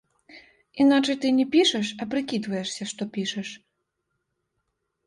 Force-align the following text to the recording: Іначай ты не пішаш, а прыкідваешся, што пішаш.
Іначай 0.85 1.17
ты 1.25 1.31
не 1.39 1.45
пішаш, 1.57 1.87
а 2.01 2.09
прыкідваешся, 2.15 2.83
што 2.95 3.01
пішаш. 3.19 3.57